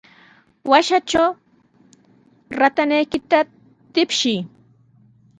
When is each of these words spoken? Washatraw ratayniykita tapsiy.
Washatraw 0.69 1.29
ratayniykita 2.59 3.39
tapsiy. 3.93 4.39